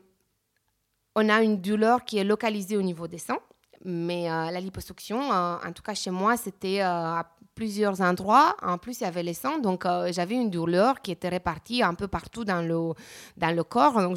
on 1.14 1.28
a 1.28 1.42
une 1.42 1.60
douleur 1.60 2.04
qui 2.04 2.18
est 2.18 2.24
localisée 2.24 2.76
au 2.76 2.82
niveau 2.82 3.06
des 3.06 3.18
seins. 3.18 3.38
Mais 3.84 4.30
euh, 4.30 4.50
la 4.50 4.60
liposuction, 4.60 5.32
euh, 5.32 5.56
en 5.64 5.72
tout 5.72 5.82
cas 5.82 5.94
chez 5.94 6.10
moi, 6.10 6.36
c'était 6.36 6.80
à 6.80 7.30
plusieurs 7.58 8.00
endroits. 8.00 8.56
En 8.62 8.78
plus, 8.78 9.00
il 9.00 9.02
y 9.02 9.06
avait 9.06 9.24
les 9.24 9.34
seins, 9.34 9.58
donc 9.58 9.84
euh, 9.84 10.12
j'avais 10.12 10.36
une 10.36 10.48
douleur 10.48 11.02
qui 11.02 11.10
était 11.10 11.28
répartie 11.28 11.82
un 11.82 11.94
peu 11.94 12.06
partout 12.06 12.44
dans 12.44 12.62
le, 12.62 12.94
dans 13.36 13.54
le 13.54 13.64
corps. 13.64 14.00
Donc 14.00 14.16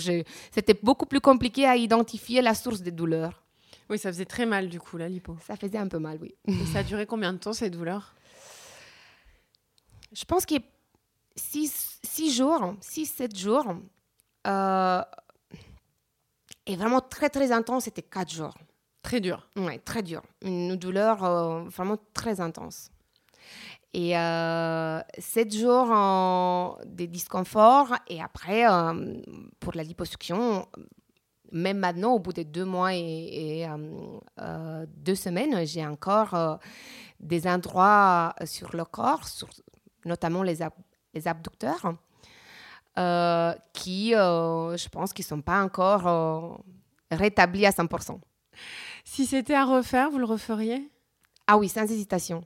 c'était 0.51 0.77
beaucoup 0.84 1.08
plus 1.08 1.21
compliqué 1.21 1.65
à 1.65 1.75
identifier 1.75 2.43
la 2.43 2.54
source 2.54 2.82
des 2.82 2.91
douleurs. 2.91 3.41
Oui, 3.89 3.97
ça 3.97 4.10
faisait 4.12 4.25
très 4.25 4.45
mal 4.45 4.69
du 4.69 4.80
coup, 4.80 4.95
la 4.97 5.10
lipo. 5.10 5.36
Ça 5.47 5.56
faisait 5.56 5.80
un 5.80 5.88
peu 5.88 5.97
mal, 5.97 6.19
oui. 6.21 6.36
Et 6.45 6.65
ça 6.71 6.80
a 6.80 6.84
duré 6.84 7.08
combien 7.08 7.34
de 7.34 7.39
temps 7.39 7.51
ces 7.51 7.71
douleurs 7.71 8.13
Je 10.13 10.23
pense 10.23 10.45
que 10.45 10.54
6 11.36 12.36
jours, 12.38 12.75
6-7 12.80 13.36
jours. 13.36 13.65
Euh, 14.45 15.01
et 16.67 16.75
vraiment 16.75 17.01
très 17.01 17.30
très 17.32 17.51
intense, 17.51 17.86
c'était 17.86 18.04
4 18.04 18.32
jours. 18.32 18.54
Très 19.01 19.19
dur. 19.19 19.49
Oui, 19.56 19.80
très 19.80 20.04
dur. 20.04 20.21
Une 20.43 20.75
douleur 20.75 21.23
euh, 21.23 21.63
vraiment 21.63 21.97
très 22.13 22.39
intense. 22.39 22.91
Et 23.93 24.17
euh, 24.17 25.01
sept 25.17 25.53
jours 25.53 25.89
en, 25.91 26.77
de 26.85 27.05
disconfort. 27.05 27.93
Et 28.07 28.21
après, 28.21 28.69
euh, 28.69 29.21
pour 29.59 29.73
la 29.75 29.83
liposuction, 29.83 30.65
même 31.51 31.79
maintenant, 31.79 32.13
au 32.13 32.19
bout 32.19 32.31
de 32.31 32.43
deux 32.43 32.63
mois 32.63 32.95
et, 32.95 33.67
euh, 33.67 34.85
deux 34.95 35.15
semaines, 35.15 35.65
j'ai 35.65 35.85
encore 35.85 36.59
des 37.19 37.47
endroits 37.47 38.33
sur 38.45 38.75
le 38.75 38.85
corps, 38.85 39.25
notamment 40.05 40.43
les, 40.43 40.59
les 41.13 41.27
abducteurs, 41.27 41.93
qui, 43.73 44.11
je 44.11 44.89
pense, 44.89 45.11
qui 45.11 45.23
ne 45.23 45.27
sont 45.27 45.41
pas 45.41 45.61
encore 45.61 46.63
rétablis 47.11 47.65
à 47.65 47.71
100%. 47.71 48.17
Si 49.03 49.25
c'était 49.25 49.55
à 49.55 49.65
refaire, 49.65 50.09
vous 50.09 50.19
le 50.19 50.25
referiez? 50.25 50.89
Ah 51.47 51.57
oui, 51.57 51.67
sans 51.67 51.83
hésitation. 51.83 52.45